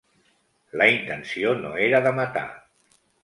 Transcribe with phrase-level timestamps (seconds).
[0.81, 2.47] La intenció no era de matar.